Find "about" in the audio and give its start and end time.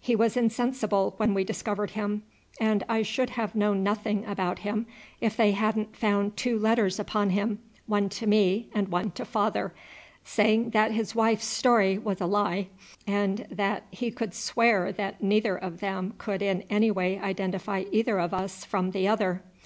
4.24-4.60